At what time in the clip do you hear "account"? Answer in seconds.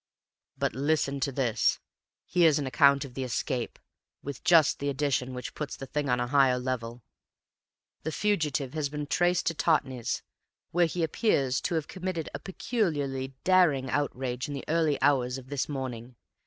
2.65-3.05